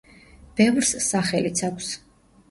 [0.59, 1.91] ბევრს სახელიც აქვს.